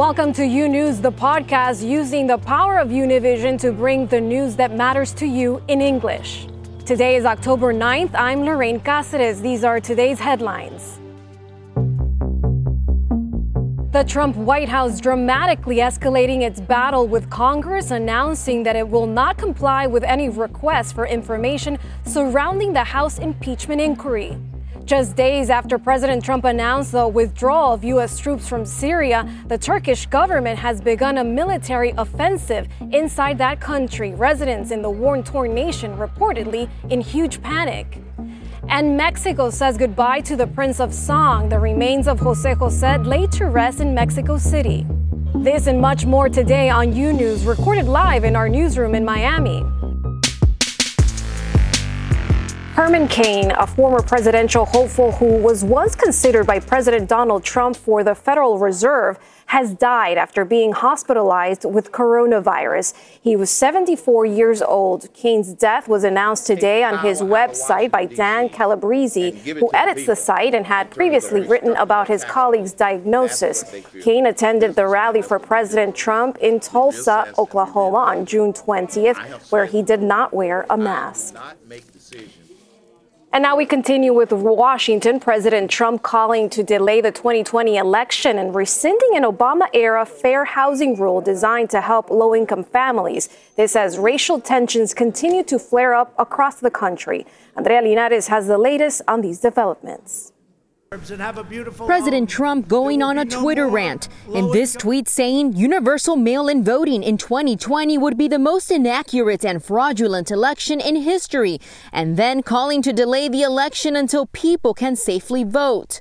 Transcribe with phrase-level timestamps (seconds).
[0.00, 4.56] Welcome to U News, the podcast using the power of Univision to bring the news
[4.56, 6.46] that matters to you in English.
[6.86, 8.12] Today is October 9th.
[8.14, 9.42] I'm Lorraine Cáceres.
[9.42, 10.98] These are today's headlines.
[13.92, 19.36] The Trump White House dramatically escalating its battle with Congress, announcing that it will not
[19.36, 24.38] comply with any requests for information surrounding the House impeachment inquiry.
[24.84, 28.18] Just days after President Trump announced the withdrawal of U.S.
[28.18, 34.14] troops from Syria, the Turkish government has begun a military offensive inside that country.
[34.14, 37.98] Residents in the war torn nation reportedly in huge panic.
[38.68, 41.48] And Mexico says goodbye to the Prince of Song.
[41.48, 44.86] The remains of Jose Jose laid to rest in Mexico City.
[45.36, 49.64] This and much more today on U News, recorded live in our newsroom in Miami.
[52.80, 58.02] Herman Cain, a former presidential hopeful who was once considered by President Donald Trump for
[58.02, 62.94] the Federal Reserve, has died after being hospitalized with coronavirus.
[63.20, 65.12] He was 74 years old.
[65.12, 70.54] Cain's death was announced today on his website by Dan Calabrese, who edits the site
[70.54, 73.62] and had previously written about his colleague's diagnosis.
[74.02, 79.82] Cain attended the rally for President Trump in Tulsa, Oklahoma on June 20th, where he
[79.82, 81.36] did not wear a mask.
[83.32, 85.20] And now we continue with Washington.
[85.20, 90.98] President Trump calling to delay the 2020 election and rescinding an Obama era fair housing
[90.98, 93.28] rule designed to help low income families.
[93.54, 97.24] This as racial tensions continue to flare up across the country.
[97.56, 100.32] Andrea Linares has the latest on these developments.
[101.86, 107.04] President Trump going on a Twitter rant, in this tweet saying universal mail in voting
[107.04, 111.60] in 2020 would be the most inaccurate and fraudulent election in history,
[111.92, 116.00] and then calling to delay the election until people can safely vote.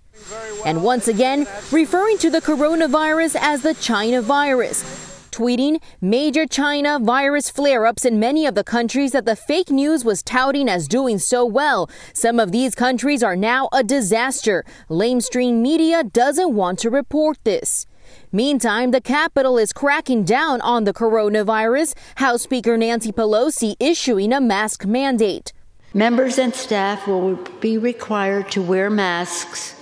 [0.65, 5.08] And once again, referring to the coronavirus as the China virus,
[5.39, 10.03] tweeting major China virus flare ups in many of the countries that the fake news
[10.03, 11.89] was touting as doing so well.
[12.11, 14.65] Some of these countries are now a disaster.
[14.89, 17.85] Lamestream media doesn't want to report this.
[18.33, 21.95] Meantime, the Capitol is cracking down on the coronavirus.
[22.15, 25.53] House Speaker Nancy Pelosi issuing a mask mandate.
[25.93, 29.73] Members and staff will be required to wear masks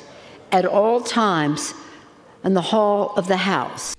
[0.52, 1.74] at all times
[2.44, 3.97] in the hall of the House.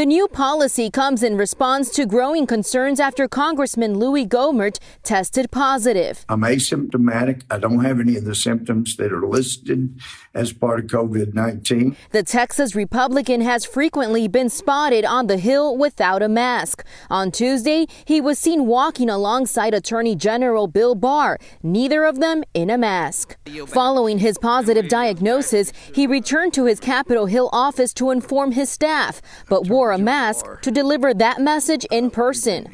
[0.00, 6.24] The new policy comes in response to growing concerns after Congressman Louis Gohmert tested positive.
[6.26, 7.42] I'm asymptomatic.
[7.50, 10.00] I don't have any of the symptoms that are listed
[10.32, 11.98] as part of COVID 19.
[12.12, 16.82] The Texas Republican has frequently been spotted on the Hill without a mask.
[17.10, 22.70] On Tuesday, he was seen walking alongside Attorney General Bill Barr, neither of them in
[22.70, 23.36] a mask.
[23.66, 29.20] Following his positive diagnosis, he returned to his Capitol Hill office to inform his staff,
[29.46, 32.68] but wore wore a mask to deliver that message in person.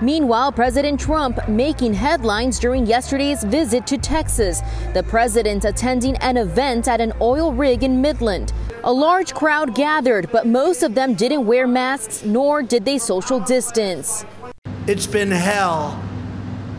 [0.00, 4.62] Meanwhile, President Trump making headlines during yesterday's visit to Texas.
[4.94, 8.52] The president attending an event at an oil rig in Midland.
[8.84, 13.40] A large crowd gathered, but most of them didn't wear masks nor did they social
[13.40, 14.24] distance.
[14.86, 16.02] It's been hell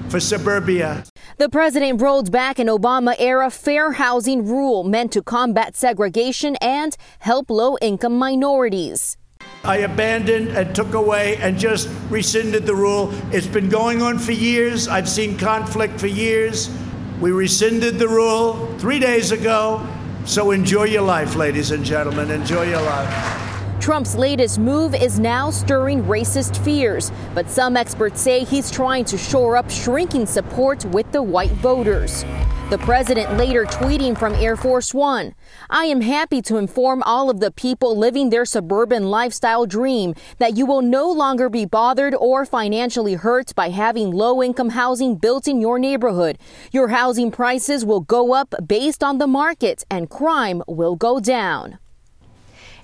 [0.09, 1.05] for suburbia.
[1.37, 6.97] The president rolled back an Obama era fair housing rule meant to combat segregation and
[7.19, 9.17] help low income minorities.
[9.63, 13.13] I abandoned and took away and just rescinded the rule.
[13.31, 14.87] It's been going on for years.
[14.87, 16.75] I've seen conflict for years.
[17.19, 19.87] We rescinded the rule three days ago.
[20.25, 22.31] So enjoy your life, ladies and gentlemen.
[22.31, 23.50] Enjoy your life.
[23.81, 29.17] Trump's latest move is now stirring racist fears, but some experts say he's trying to
[29.17, 32.23] shore up shrinking support with the white voters.
[32.69, 35.33] The president later tweeting from Air Force One
[35.67, 40.55] I am happy to inform all of the people living their suburban lifestyle dream that
[40.55, 45.47] you will no longer be bothered or financially hurt by having low income housing built
[45.47, 46.37] in your neighborhood.
[46.71, 51.79] Your housing prices will go up based on the market and crime will go down.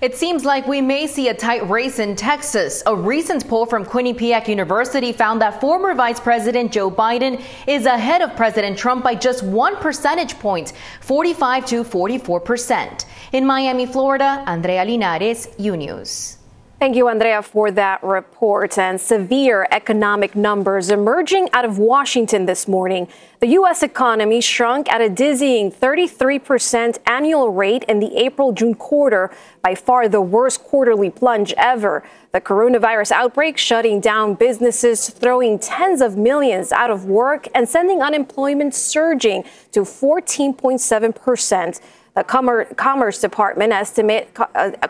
[0.00, 2.84] It seems like we may see a tight race in Texas.
[2.86, 8.22] A recent poll from Quinnipiac University found that former Vice President Joe Biden is ahead
[8.22, 13.06] of President Trump by just one percentage point, 45 to 44 percent.
[13.32, 16.37] In Miami, Florida, Andrea Linares, U News.
[16.78, 18.78] Thank you, Andrea, for that report.
[18.78, 23.08] And severe economic numbers emerging out of Washington this morning.
[23.40, 23.82] The U.S.
[23.82, 30.08] economy shrunk at a dizzying 33% annual rate in the April June quarter, by far
[30.08, 32.04] the worst quarterly plunge ever.
[32.30, 38.02] The coronavirus outbreak shutting down businesses, throwing tens of millions out of work, and sending
[38.02, 39.42] unemployment surging
[39.72, 41.80] to 14.7%.
[42.18, 44.36] The Commerce Department estimate,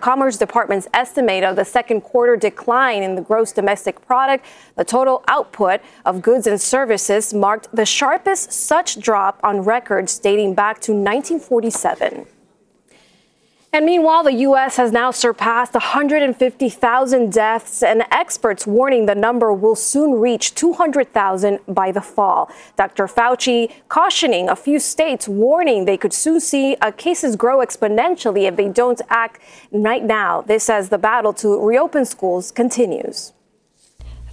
[0.01, 4.47] Commerce Department's estimate of the second quarter decline in the gross domestic product,
[4.77, 10.55] the total output of goods and services marked the sharpest such drop on records dating
[10.55, 12.25] back to 1947.
[13.71, 14.79] And meanwhile, the U.S.
[14.79, 21.93] has now surpassed 150,000 deaths, and experts warning the number will soon reach 200,000 by
[21.93, 22.51] the fall.
[22.77, 23.07] Dr.
[23.07, 28.57] Fauci cautioning a few states, warning they could soon see uh, cases grow exponentially if
[28.57, 29.39] they don't act
[29.71, 30.41] right now.
[30.41, 33.35] This as the battle to reopen schools continues.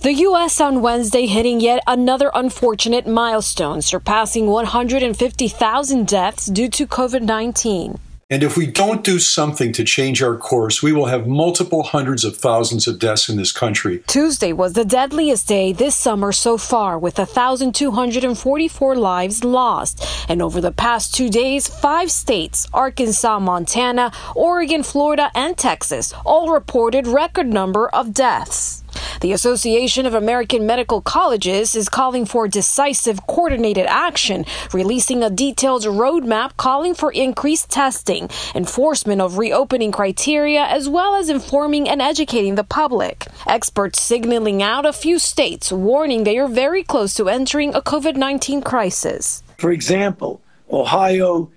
[0.02, 0.62] The U.S.
[0.62, 8.00] on Wednesday hitting yet another unfortunate milestone, surpassing 150,000 deaths due to COVID 19.
[8.28, 12.26] And if we don't do something to change our course, we will have multiple hundreds
[12.26, 14.00] of thousands of deaths in this country.
[14.08, 20.04] Tuesday was the deadliest day this summer so far, with 1,244 lives lost.
[20.28, 26.52] And over the past two days, five states Arkansas, Montana, Oregon, Florida, and Texas all
[26.52, 28.85] reported record number of deaths.
[29.22, 35.84] The Association of American Medical Colleges is calling for decisive coordinated action, releasing a detailed
[35.84, 42.56] roadmap calling for increased testing, enforcement of reopening criteria, as well as informing and educating
[42.56, 43.28] the public.
[43.48, 48.16] Experts signaling out a few states warning they are very close to entering a COVID
[48.16, 49.44] 19 crisis.
[49.58, 50.42] For example,
[50.72, 51.52] Ohio,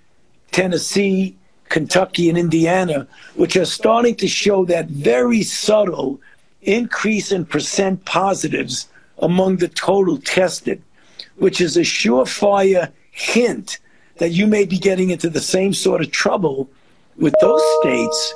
[0.52, 1.36] Tennessee,
[1.68, 6.20] Kentucky, and Indiana, which are starting to show that very subtle
[6.62, 8.88] increase in percent positives
[9.18, 10.82] among the total tested,
[11.36, 13.78] which is a surefire hint
[14.16, 16.68] that you may be getting into the same sort of trouble
[17.16, 18.34] with those states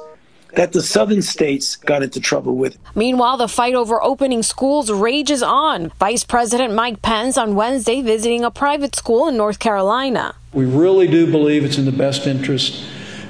[0.54, 2.76] that the southern states got into trouble with.
[2.94, 5.88] Meanwhile, the fight over opening schools rages on.
[5.98, 10.34] Vice President Mike Pence on Wednesday visiting a private school in North Carolina.
[10.52, 12.84] We really do believe it's in the best interest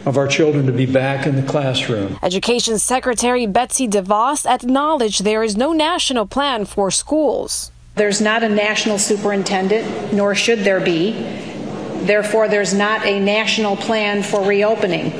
[0.06, 2.18] of our children to be back in the classroom.
[2.22, 7.70] Education Secretary Betsy DeVos acknowledged there is no national plan for schools.
[7.94, 11.12] There's not a national superintendent, nor should there be.
[12.02, 15.12] Therefore, there's not a national plan for reopening.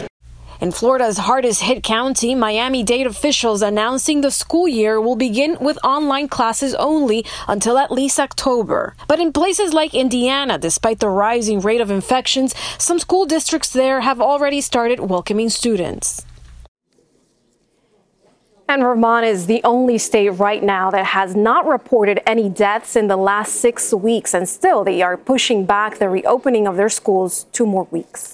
[0.63, 5.77] In Florida's hardest hit county, Miami Dade officials announcing the school year will begin with
[5.83, 8.95] online classes only until at least October.
[9.09, 14.03] But in places like Indiana, despite the rising rate of infections, some school districts there
[14.03, 16.25] have already started welcoming students.
[18.69, 23.09] And Vermont is the only state right now that has not reported any deaths in
[23.09, 27.47] the last six weeks, and still they are pushing back the reopening of their schools
[27.51, 28.32] two more weeks.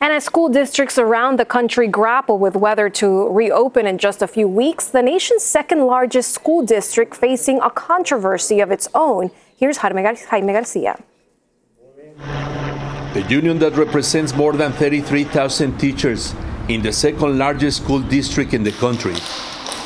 [0.00, 4.26] And as school districts around the country grapple with whether to reopen in just a
[4.26, 9.30] few weeks, the nation's second largest school district facing a controversy of its own.
[9.56, 10.98] Here's Jaime Garcia.
[12.18, 16.34] The union that represents more than 33,000 teachers
[16.68, 19.14] in the second largest school district in the country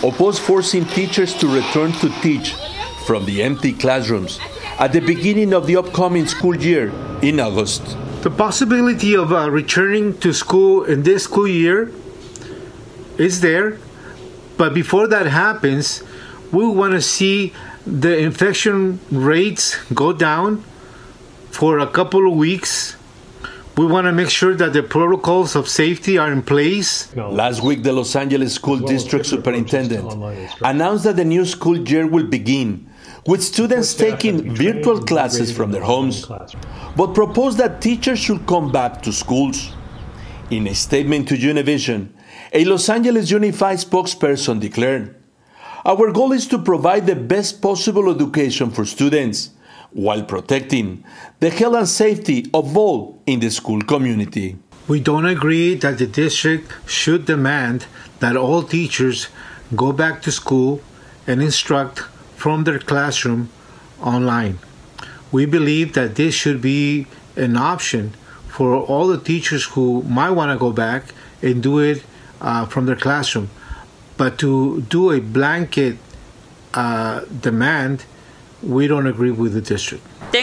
[0.02, 2.54] oppose forcing teachers to return to teach
[3.06, 4.40] from the empty classrooms
[4.78, 6.90] at the beginning of the upcoming school year
[7.22, 7.96] in August.
[8.22, 11.90] The possibility of uh, returning to school in this school year
[13.16, 13.78] is there,
[14.58, 16.02] but before that happens,
[16.52, 17.54] we want to see
[17.86, 20.62] the infection rates go down
[21.50, 22.94] for a couple of weeks.
[23.78, 27.16] We want to make sure that the protocols of safety are in place.
[27.16, 30.12] Last week, the Los Angeles School District Superintendent
[30.60, 32.89] announced that the new school year will begin
[33.26, 36.26] with students taking virtual classes from their homes,
[36.96, 39.72] but proposed that teachers should come back to schools.
[40.50, 42.08] In a statement to Univision,
[42.52, 45.14] a Los Angeles Unified spokesperson declared,
[45.84, 49.50] Our goal is to provide the best possible education for students
[49.92, 51.04] while protecting
[51.40, 54.56] the health and safety of all in the school community.
[54.88, 57.86] We don't agree that the district should demand
[58.18, 59.28] that all teachers
[59.76, 60.80] go back to school
[61.26, 62.02] and instruct
[62.40, 63.50] from their classroom
[64.00, 64.58] online.
[65.30, 67.06] We believe that this should be
[67.36, 68.14] an option
[68.48, 71.02] for all the teachers who might want to go back
[71.42, 72.02] and do it
[72.40, 73.50] uh, from their classroom.
[74.16, 75.98] But to do a blanket
[76.72, 78.06] uh, demand,
[78.62, 80.02] we don't agree with the district.
[80.32, 80.38] I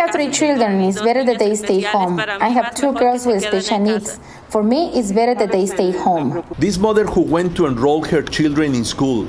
[0.00, 0.80] have three children.
[0.82, 2.20] It's better that they stay home.
[2.20, 4.20] I have two girls with special needs.
[4.48, 6.44] For me, it's better that they stay home.
[6.58, 9.28] This mother who went to enroll her children in school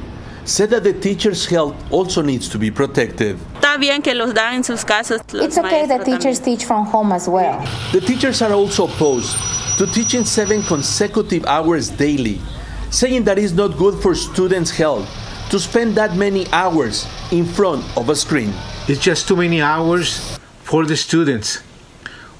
[0.49, 3.37] said that the teacher's health also needs to be protected.
[3.61, 7.59] It's okay that teachers teach from home as well.
[7.91, 9.37] The teachers are also opposed
[9.77, 12.41] to teaching seven consecutive hours daily,
[12.89, 15.07] saying that it's not good for students' health
[15.51, 18.51] to spend that many hours in front of a screen.
[18.87, 21.61] It's just too many hours for the students.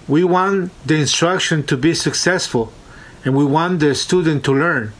[0.08, 2.74] We want the instruction to be successful
[3.24, 4.94] and we want the student to learn.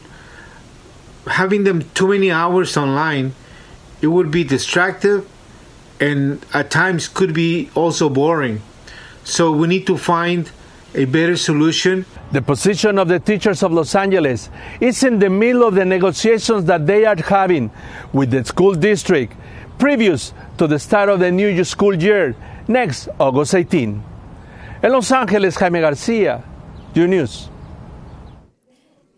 [1.30, 3.34] Having them too many hours online,
[4.02, 5.28] it would be distractive
[6.00, 8.60] and at times could be also boring.
[9.24, 10.50] So we need to find
[10.94, 12.04] a better solution.
[12.32, 16.64] The position of the teachers of Los Angeles is in the middle of the negotiations
[16.64, 17.70] that they are having
[18.12, 19.34] with the school district
[19.78, 22.34] previous to the start of the new school year
[22.68, 24.02] next August 18.
[24.82, 26.42] In Los Angeles, Jaime Garcia,
[26.94, 27.48] U News.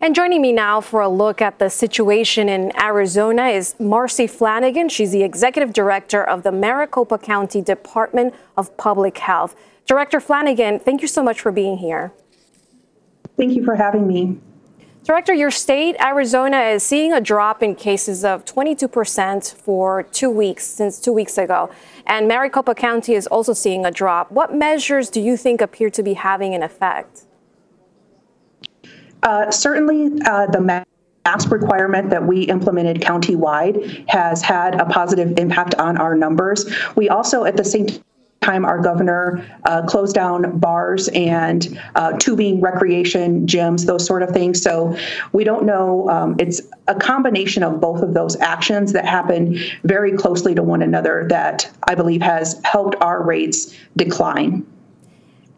[0.03, 4.89] And joining me now for a look at the situation in Arizona is Marcy Flanagan.
[4.89, 9.55] She's the executive director of the Maricopa County Department of Public Health.
[9.85, 12.11] Director Flanagan, thank you so much for being here.
[13.37, 14.41] Thank you for having me.
[15.05, 20.65] Director, your state, Arizona, is seeing a drop in cases of 22% for two weeks,
[20.65, 21.71] since two weeks ago.
[22.05, 24.33] And Maricopa County is also seeing a drop.
[24.33, 27.23] What measures do you think appear to be having an effect?
[29.23, 30.85] Uh, certainly, uh, the
[31.25, 36.65] mask requirement that we implemented countywide has had a positive impact on our numbers.
[36.95, 37.87] We also, at the same
[38.41, 44.31] time our governor uh, closed down bars and uh, tubing, recreation, gyms, those sort of
[44.31, 44.61] things.
[44.61, 44.97] So
[45.31, 46.09] we don't know.
[46.09, 50.81] Um, it's a combination of both of those actions that happen very closely to one
[50.81, 54.65] another that I believe has helped our rates decline.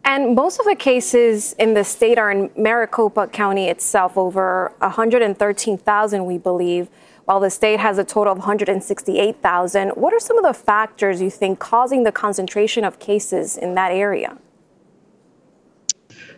[0.06, 6.24] And most of the cases in the state are in Maricopa County itself, over 113,000,
[6.24, 6.88] we believe,
[7.24, 9.88] while the state has a total of 168,000.
[9.90, 13.90] What are some of the factors you think causing the concentration of cases in that
[13.90, 14.38] area?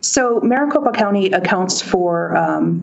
[0.01, 2.83] So, Maricopa County accounts for um,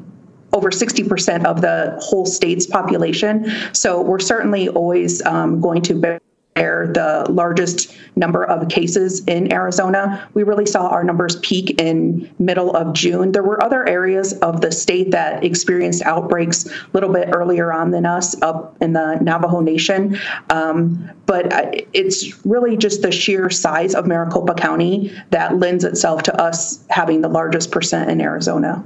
[0.54, 3.52] over 60% of the whole state's population.
[3.74, 6.20] So, we're certainly always um, going to
[6.56, 10.28] the largest number of cases in Arizona.
[10.34, 13.34] We really saw our numbers peak in middle of June.
[13.34, 17.92] There were other areas of the state that experienced outbreaks a little bit earlier on
[17.92, 20.18] than us up in the Navajo Nation.
[20.50, 21.48] Um, but
[21.94, 27.22] it's really just the sheer size of Maricopa County that lends itself to us having
[27.22, 28.86] the largest percent in Arizona.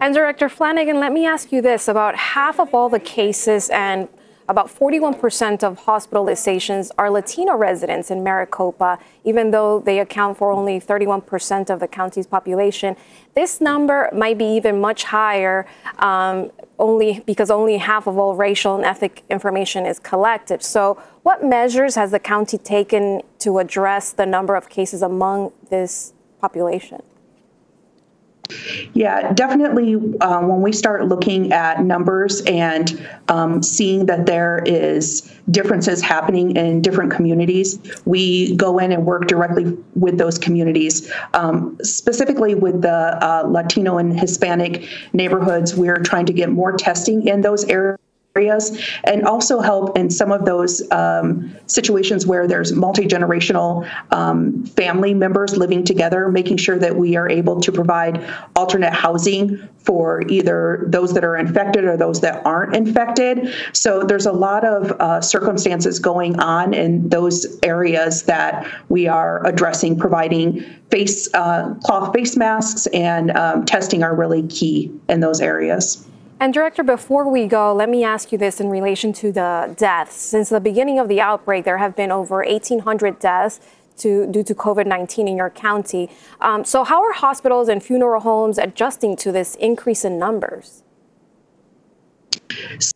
[0.00, 4.06] And Director Flanagan, let me ask you this about half of all the cases and
[4.48, 10.78] about 41% of hospitalizations are Latino residents in Maricopa, even though they account for only
[10.78, 12.96] 31% of the county's population.
[13.34, 15.66] This number might be even much higher,
[15.98, 20.62] um, only because only half of all racial and ethnic information is collected.
[20.62, 26.12] So, what measures has the county taken to address the number of cases among this
[26.40, 27.02] population?
[28.94, 29.94] Yeah, definitely.
[30.20, 36.56] Um, when we start looking at numbers and um, seeing that there is differences happening
[36.56, 41.12] in different communities, we go in and work directly with those communities.
[41.34, 47.26] Um, specifically with the uh, Latino and Hispanic neighborhoods, we're trying to get more testing
[47.26, 47.98] in those areas
[48.36, 55.14] areas and also help in some of those um, situations where there's multi-generational um, family
[55.14, 60.84] members living together making sure that we are able to provide alternate housing for either
[60.88, 63.54] those that are infected or those that aren't infected.
[63.72, 69.46] So there's a lot of uh, circumstances going on in those areas that we are
[69.46, 70.60] addressing providing
[70.90, 76.04] face uh, cloth face masks and um, testing are really key in those areas
[76.44, 80.14] and Director, before we go, let me ask you this in relation to the deaths.
[80.14, 83.60] Since the beginning of the outbreak, there have been over 1,800 deaths
[83.96, 86.10] to, due to COVID 19 in your county.
[86.42, 90.83] Um, so, how are hospitals and funeral homes adjusting to this increase in numbers?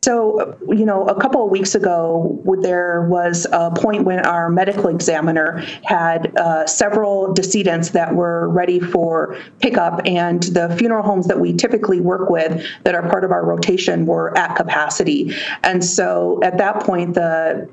[0.02, 4.88] So, you know, a couple of weeks ago, there was a point when our medical
[4.88, 11.40] examiner had uh, several decedents that were ready for pickup, and the funeral homes that
[11.40, 15.35] we typically work with that are part of our rotation were at capacity.
[15.62, 17.68] And so at that point, the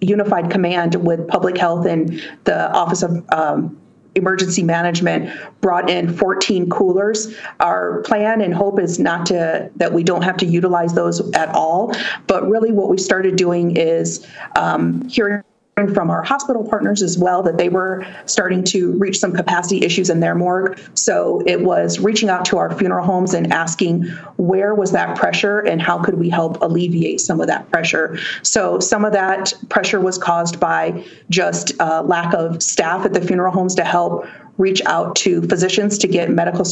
[0.00, 3.80] unified command with public health and the Office of um,
[4.14, 7.34] emergency management brought in 14 coolers.
[7.60, 11.48] Our plan and hope is not to that we don't have to utilize those at
[11.50, 11.92] all,
[12.26, 14.26] but really what we started doing is
[14.56, 15.42] um, hearing
[15.88, 20.10] from our hospital partners as well that they were starting to reach some capacity issues
[20.10, 20.78] in their morgue.
[20.94, 24.04] So it was reaching out to our funeral homes and asking
[24.36, 28.18] where was that pressure and how could we help alleviate some of that pressure.
[28.42, 33.20] So some of that pressure was caused by just uh, lack of staff at the
[33.20, 34.26] funeral homes to help
[34.58, 36.64] reach out to physicians to get medical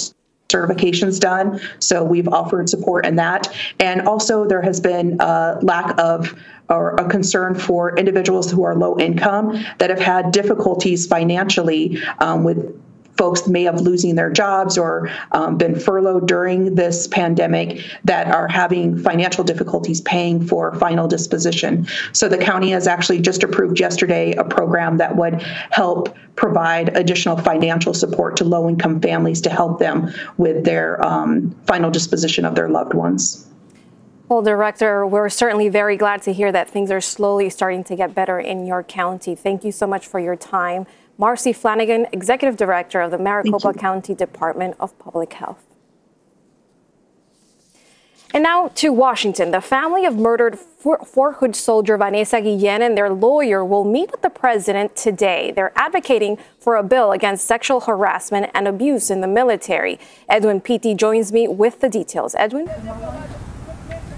[0.51, 1.61] certifications done.
[1.79, 3.49] So we've offered support in that.
[3.79, 6.35] And also, there has been a lack of
[6.69, 12.45] or a concern for individuals who are low income that have had difficulties financially um,
[12.45, 12.81] with
[13.21, 18.49] folks may have losing their jobs or um, been furloughed during this pandemic that are
[18.49, 21.87] having financial difficulties paying for final disposition.
[22.13, 27.37] So the county has actually just approved yesterday a program that would help provide additional
[27.37, 32.55] financial support to low income families to help them with their um, final disposition of
[32.55, 33.47] their loved ones.
[34.31, 38.15] Well, Director, we're certainly very glad to hear that things are slowly starting to get
[38.15, 39.35] better in your county.
[39.35, 40.87] Thank you so much for your time.
[41.21, 45.63] Marcy Flanagan, Executive Director of the Maricopa County Department of Public Health.
[48.33, 49.51] And now to Washington.
[49.51, 54.23] The family of murdered Fort Hood soldier Vanessa Guillen and their lawyer will meet with
[54.23, 55.53] the president today.
[55.55, 59.99] They're advocating for a bill against sexual harassment and abuse in the military.
[60.27, 62.35] Edwin Pitti joins me with the details.
[62.35, 62.71] Edwin?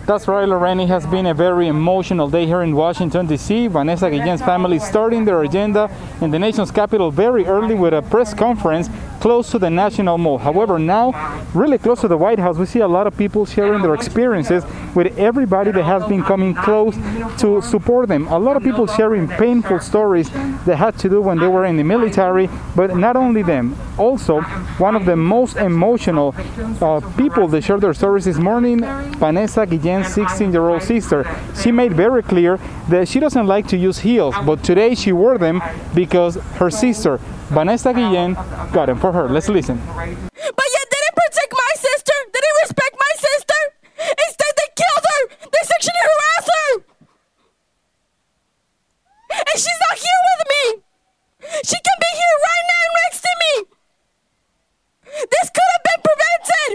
[0.04, 0.80] That's right, Lorraine.
[0.80, 3.68] It has been a very emotional day here in Washington, D.C.
[3.68, 5.88] Vanessa Guillen's family starting their agenda
[6.20, 8.90] in the nation's capital very early with a press conference
[9.22, 10.36] close to the National Mall.
[10.36, 11.12] However, now,
[11.54, 14.64] really close to the White House, we see a lot of people sharing their experiences
[14.96, 16.96] with everybody that has been coming close
[17.38, 18.26] to support them.
[18.26, 20.28] A lot of people sharing painful stories
[20.66, 23.76] that had to do when they were in the military, but not only them.
[23.96, 24.40] Also,
[24.78, 26.34] one of the most emotional
[26.80, 28.80] uh, people that shared their stories this morning,
[29.20, 31.24] Vanessa Guillen's 16 year old sister.
[31.62, 32.56] She made very clear
[32.88, 35.62] that she doesn't like to use heels, but today she wore them
[35.94, 37.20] because her sister,
[37.52, 38.32] Vanessa Guillen,
[38.72, 39.28] got them for her.
[39.28, 39.76] Let's listen.
[39.76, 42.16] But yet they didn't protect my sister.
[42.32, 43.60] They didn't respect my sister.
[44.08, 45.20] Instead, they killed her.
[45.52, 46.70] They sexually harassed her.
[49.36, 50.64] And she's not here with me.
[51.60, 53.52] She can be here right now next to me.
[55.28, 56.70] This could have been prevented.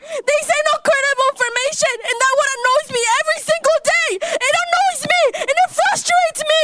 [0.00, 4.08] They say no credible information, and that what annoys me every single day.
[4.24, 6.62] It annoys me, and it frustrates me.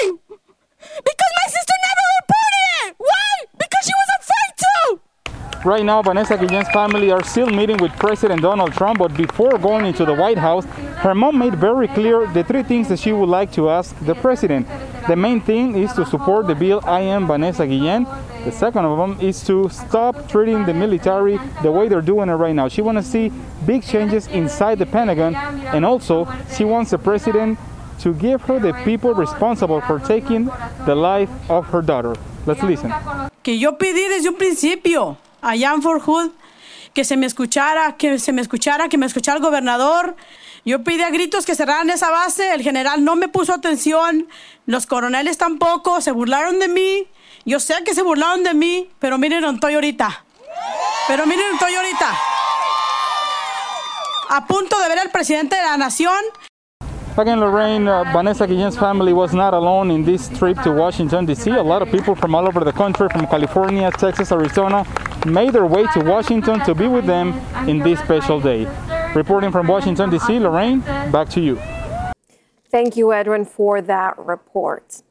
[0.96, 2.94] Because my sister never reported it.
[2.98, 3.30] Why?
[3.58, 5.68] Because she was afraid to.
[5.68, 9.86] Right now, Vanessa Guillen's family are still meeting with President Donald Trump, but before going
[9.86, 10.64] into the White House,
[11.04, 14.14] her mom made very clear the three things that she would like to ask the
[14.16, 14.66] president.
[15.06, 18.04] The main thing is to support the bill I am Vanessa Guillen.
[18.44, 22.34] The second of them is to stop treating the military the way they're doing it
[22.34, 22.68] right now.
[22.68, 23.32] She wants to see
[23.64, 27.58] big changes inside the Pentagon, and also she wants the president
[28.00, 30.50] to give her the people responsible for taking
[30.84, 32.14] the life of her daughter.
[32.44, 32.92] Let's listen.
[33.42, 36.30] Que yo pedí desde un principio allá en Fort Hood
[36.96, 40.16] que se me escuchara, que se me escuchara, que me escuchara el gobernador.
[40.64, 44.26] Yo pedí a gritos que cerraran esa base, el general no me puso atención,
[44.64, 47.06] los coroneles tampoco, se burlaron de mí.
[47.44, 50.24] Yo sé que se burlaron de mí, pero miren estoy ahorita.
[51.06, 52.18] Pero miren estoy ahorita.
[54.30, 56.16] A punto de ver al presidente de la nación
[57.18, 61.50] Again, Lorraine, uh, Vanessa Guillen's family was not alone in this trip to Washington, D.C.
[61.50, 64.84] A lot of people from all over the country, from California, Texas, Arizona,
[65.26, 67.32] made their way to Washington to be with them
[67.68, 68.66] in this special day.
[69.14, 71.60] Reporting from Washington, D.C., Lorraine, back to you.
[72.70, 75.02] Thank you, Edwin, for that report.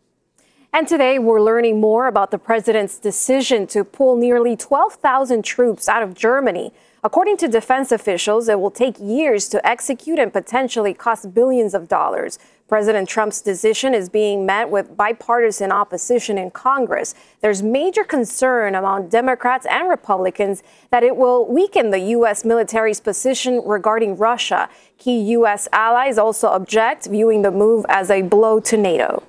[0.75, 6.03] And today we're learning more about the president's decision to pull nearly 12,000 troops out
[6.03, 6.73] of Germany.
[7.01, 11.87] According to defense officials, it will take years to execute and potentially cost billions of
[11.87, 12.39] dollars.
[12.67, 17.15] President Trump's decision is being met with bipartisan opposition in Congress.
[17.39, 22.43] There's major concern among Democrats and Republicans that it will weaken the U.S.
[22.43, 24.67] military's position regarding Russia.
[24.97, 25.69] Key U.S.
[25.71, 29.23] allies also object, viewing the move as a blow to NATO.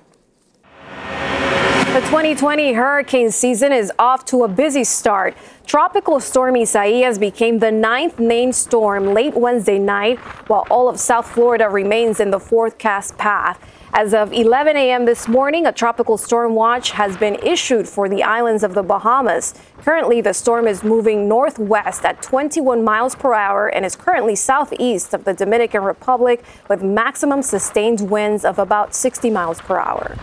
[1.97, 5.35] The 2020 hurricane season is off to a busy start.
[5.65, 11.25] Tropical storm Isaias became the ninth named storm late Wednesday night, while all of South
[11.25, 13.59] Florida remains in the forecast path.
[13.93, 15.05] As of 11 a.m.
[15.05, 19.55] this morning, a tropical storm watch has been issued for the islands of the Bahamas.
[19.79, 25.15] Currently, the storm is moving northwest at 21 miles per hour and is currently southeast
[25.15, 30.15] of the Dominican Republic with maximum sustained winds of about 60 miles per hour.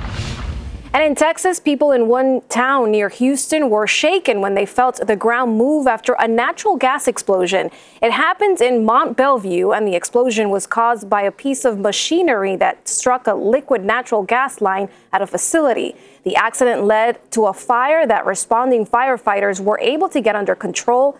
[0.94, 5.16] And in Texas, people in one town near Houston were shaken when they felt the
[5.16, 7.72] ground move after a natural gas explosion.
[8.00, 12.54] It happened in Mont Belvieu, and the explosion was caused by a piece of machinery
[12.56, 15.96] that struck a liquid natural gas line at a facility.
[16.22, 21.18] The accident led to a fire that responding firefighters were able to get under control.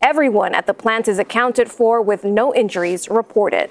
[0.00, 3.68] Everyone at the plant is accounted for with no injuries reported.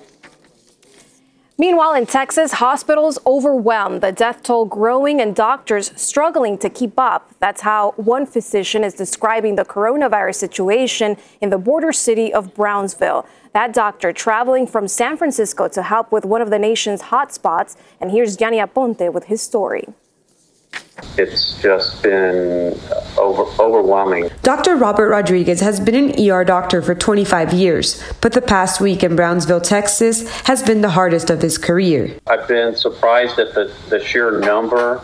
[1.60, 7.34] Meanwhile, in Texas, hospitals overwhelmed, the death toll growing, and doctors struggling to keep up.
[7.40, 13.26] That's how one physician is describing the coronavirus situation in the border city of Brownsville.
[13.54, 17.76] That doctor traveling from San Francisco to help with one of the nation's hotspots.
[18.00, 19.88] And here's Yanni Aponte with his story.
[21.18, 22.80] It's just been
[23.18, 24.30] over, overwhelming.
[24.44, 24.76] Dr.
[24.76, 29.16] Robert Rodriguez has been an ER doctor for 25 years, but the past week in
[29.16, 32.18] Brownsville, Texas has been the hardest of his career.
[32.28, 35.02] I've been surprised at the, the sheer number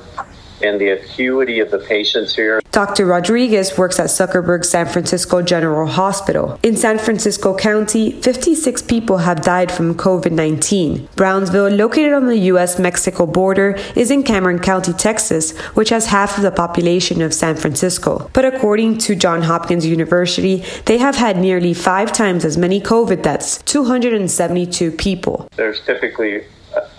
[0.61, 2.61] and the acuity of the patients here.
[2.71, 3.05] Dr.
[3.05, 6.59] Rodriguez works at Zuckerberg San Francisco General Hospital.
[6.63, 11.09] In San Francisco County, 56 people have died from COVID 19.
[11.15, 12.79] Brownsville, located on the U.S.
[12.79, 17.55] Mexico border, is in Cameron County, Texas, which has half of the population of San
[17.55, 18.29] Francisco.
[18.33, 23.21] But according to Johns Hopkins University, they have had nearly five times as many COVID
[23.21, 25.47] deaths 272 people.
[25.55, 26.43] There's typically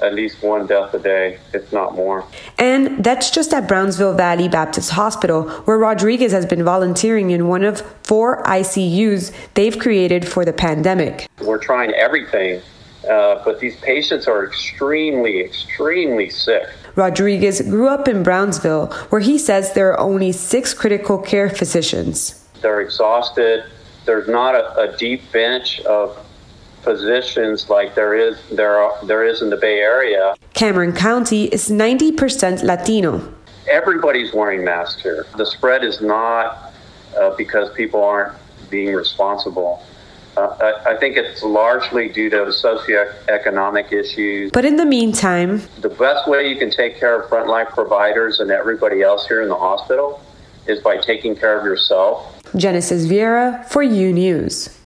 [0.03, 2.27] at least one death a day, if not more.
[2.59, 7.65] And that's just at Brownsville Valley Baptist Hospital, where Rodriguez has been volunteering in one
[7.65, 11.29] of four ICUs they've created for the pandemic.
[11.41, 12.61] We're trying everything,
[13.09, 16.69] uh, but these patients are extremely, extremely sick.
[16.97, 22.47] Rodriguez grew up in Brownsville, where he says there are only six critical care physicians.
[22.61, 23.65] They're exhausted.
[24.05, 26.24] There's not a, a deep bench of
[26.85, 30.37] physicians like there is there are, there is in the Bay Area.
[30.53, 33.35] Cameron County is 90% Latino.
[33.69, 35.27] Everybody's wearing masks here.
[35.37, 36.73] The spread is not
[37.19, 38.37] uh, because people aren't
[38.71, 39.83] being responsible.
[40.37, 44.51] Uh, I, I, think it's largely due to socioeconomic issues.
[44.51, 48.51] But in the meantime, the best way you can take care of frontline providers and
[48.51, 50.21] everybody else here in the hospital
[50.67, 52.43] is by taking care of yourself.
[52.57, 54.84] Genesis Vieira for U News.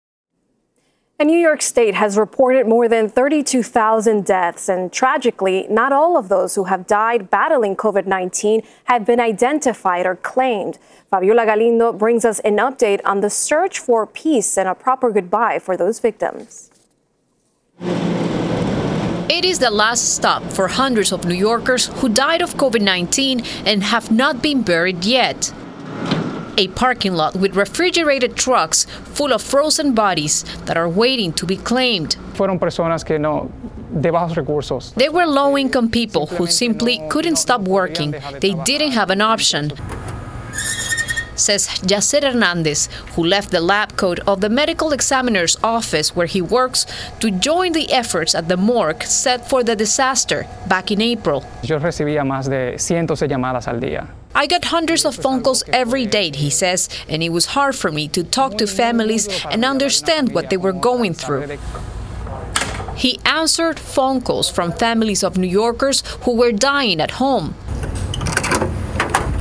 [1.21, 6.29] And New York State has reported more than 32,000 deaths, and tragically, not all of
[6.29, 10.79] those who have died battling COVID 19 have been identified or claimed.
[11.11, 15.59] Fabiola Galindo brings us an update on the search for peace and a proper goodbye
[15.59, 16.71] for those victims.
[19.29, 23.41] It is the last stop for hundreds of New Yorkers who died of COVID 19
[23.67, 25.53] and have not been buried yet
[26.61, 31.57] a parking lot with refrigerated trucks full of frozen bodies that are waiting to be
[31.57, 32.15] claimed.
[32.35, 33.49] Fueron personas que no
[33.91, 34.93] de bajos recursos.
[34.95, 38.11] They were low income people who simply couldn't stop working.
[38.39, 39.71] They didn't have an option.
[41.35, 46.41] Says Yacer Hernandez, who left the lab coat of the medical examiner's office where he
[46.41, 46.85] works
[47.19, 51.43] to join the efforts at the morgue set for the disaster back in April.
[51.63, 54.20] Yo recibía más de cientos de llamadas al día.
[54.33, 57.91] I got hundreds of phone calls every day, he says, and it was hard for
[57.91, 61.57] me to talk to families and understand what they were going through.
[62.95, 67.55] He answered phone calls from families of New Yorkers who were dying at home.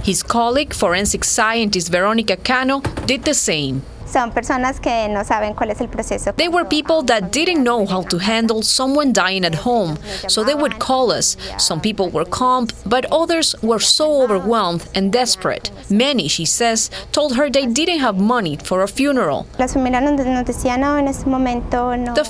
[0.02, 3.82] His colleague, forensic scientist Veronica Cano, did the same.
[4.10, 6.32] Son personas que no saben cuál es el proceso.
[6.36, 10.54] They were people that didn't know how to handle someone dying at home, so they
[10.54, 11.36] would call us.
[11.58, 15.70] Some people were calm, but others were so overwhelmed and desperate.
[15.88, 19.46] Many, she says, told her they didn't have money for a funeral.
[19.58, 19.68] The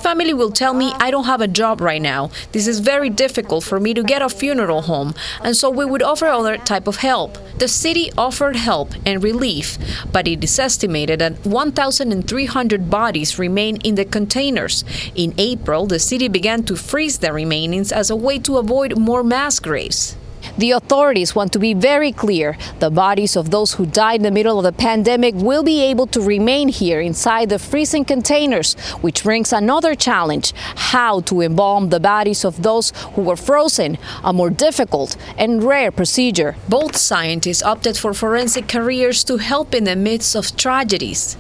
[0.02, 2.30] family will tell me I don't have a job right now.
[2.52, 6.02] This is very difficult for me to get a funeral home, and so we would
[6.02, 7.38] offer other type of help.
[7.58, 9.78] The city offered help and relief,
[10.12, 14.84] but it is estimated that one 1,300 bodies remain in the containers.
[15.14, 19.22] In April, the city began to freeze the remainings as a way to avoid more
[19.22, 20.16] mass graves.
[20.58, 22.56] The authorities want to be very clear.
[22.78, 26.06] The bodies of those who died in the middle of the pandemic will be able
[26.08, 30.52] to remain here inside the freezing containers, which brings another challenge
[30.92, 35.90] how to embalm the bodies of those who were frozen, a more difficult and rare
[35.90, 36.56] procedure.
[36.68, 41.36] Both scientists opted for forensic careers to help in the midst of tragedies.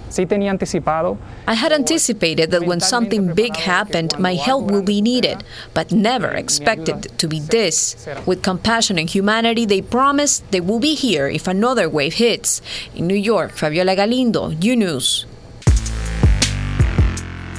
[1.46, 5.42] I had anticipated that when something big happened, my help will be needed,
[5.74, 8.06] but never expected to be this.
[8.26, 12.62] With compassion and humanity, they promise they will be here if another wave hits.
[12.94, 15.26] In New York, Fabiola Galindo, U News.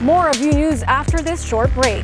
[0.02, 2.04] More of U News after this short break.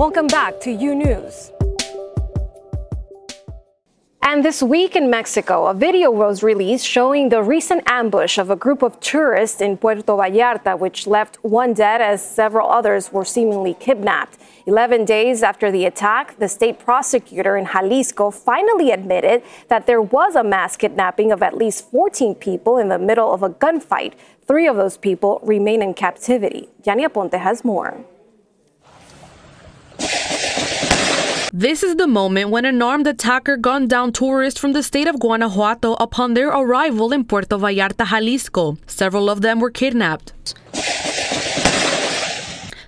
[0.00, 1.52] Welcome back to U News.
[4.22, 8.56] And this week in Mexico, a video was released showing the recent ambush of a
[8.56, 13.74] group of tourists in Puerto Vallarta, which left one dead as several others were seemingly
[13.74, 14.38] kidnapped.
[14.64, 20.34] 11 days after the attack, the state prosecutor in Jalisco finally admitted that there was
[20.34, 24.14] a mass kidnapping of at least 14 people in the middle of a gunfight.
[24.48, 26.70] Three of those people remain in captivity.
[26.84, 28.02] Yanni Aponte has more.
[31.52, 35.18] This is the moment when an armed attacker gunned down tourists from the state of
[35.18, 38.78] Guanajuato upon their arrival in Puerto Vallarta, Jalisco.
[38.86, 40.54] Several of them were kidnapped.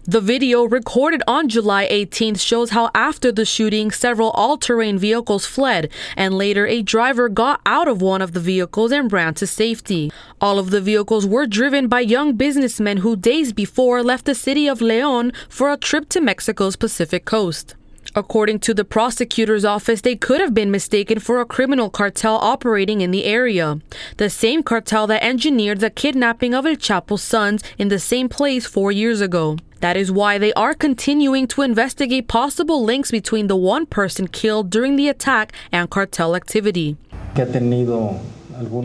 [0.04, 5.44] The video recorded on July 18th shows how after the shooting, several all terrain vehicles
[5.44, 9.46] fled, and later a driver got out of one of the vehicles and ran to
[9.48, 10.12] safety.
[10.40, 14.68] All of the vehicles were driven by young businessmen who days before left the city
[14.68, 17.74] of Leon for a trip to Mexico's Pacific coast.
[18.14, 23.00] According to the prosecutor's office, they could have been mistaken for a criminal cartel operating
[23.00, 23.78] in the area.
[24.18, 28.66] The same cartel that engineered the kidnapping of El Chapo's sons in the same place
[28.66, 29.56] four years ago.
[29.80, 34.70] That is why they are continuing to investigate possible links between the one person killed
[34.70, 36.96] during the attack and cartel activity.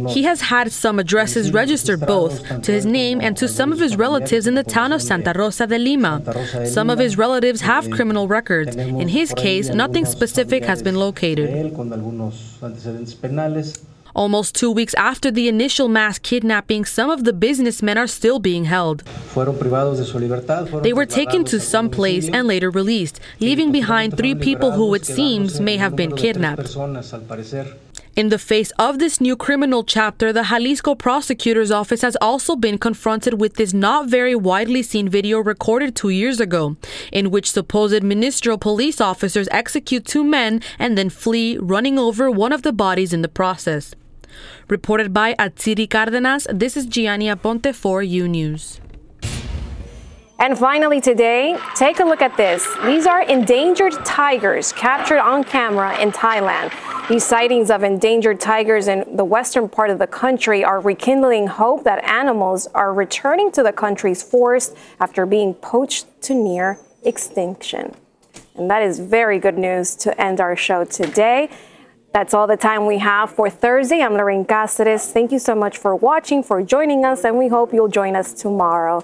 [0.09, 3.95] He has had some addresses registered both to his name and to some of his
[3.95, 6.21] relatives in the town of Santa Rosa de Lima.
[6.65, 8.75] Some of his relatives have criminal records.
[8.75, 11.73] In his case, nothing specific has been located.
[14.17, 18.65] Almost two weeks after the initial mass kidnapping, some of the businessmen are still being
[18.65, 19.03] held.
[20.81, 25.05] They were taken to some place and later released, leaving behind three people who it
[25.05, 26.75] seems may have been kidnapped.
[28.17, 32.79] In the face of this new criminal chapter, the Jalisco prosecutor's office has also been
[32.79, 36.77] confronted with this not very widely seen video recorded two years ago,
[37.11, 42.51] in which supposed ministerial police officers execute two men and then flee, running over one
[42.51, 43.93] of the bodies in the process.
[44.67, 48.79] Reported by Atsiri Cardenas, this is Gianni Aponte for U News.
[50.39, 52.67] And finally, today, take a look at this.
[52.85, 56.71] These are endangered tigers captured on camera in Thailand.
[57.09, 61.83] These sightings of endangered tigers in the western part of the country are rekindling hope
[61.85, 67.95] that animals are returning to the country's forest after being poached to near extinction.
[68.55, 71.49] And that is very good news to end our show today.
[72.13, 74.01] That's all the time we have for Thursday.
[74.01, 75.11] I'm Lorraine Cáceres.
[75.11, 78.33] Thank you so much for watching, for joining us, and we hope you'll join us
[78.33, 79.03] tomorrow.